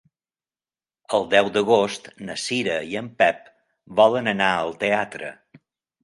[1.17, 3.43] El deu d'agost na Cira i en Pep
[3.99, 5.29] volen anar al teatre.